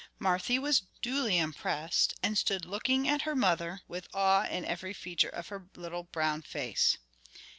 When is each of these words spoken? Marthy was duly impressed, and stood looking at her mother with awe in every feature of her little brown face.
Marthy 0.17 0.57
was 0.57 0.81
duly 1.03 1.37
impressed, 1.37 2.15
and 2.23 2.35
stood 2.35 2.65
looking 2.65 3.07
at 3.07 3.21
her 3.21 3.35
mother 3.35 3.81
with 3.87 4.07
awe 4.15 4.45
in 4.47 4.65
every 4.65 4.93
feature 4.93 5.29
of 5.29 5.49
her 5.49 5.67
little 5.75 6.05
brown 6.05 6.41
face. 6.41 6.97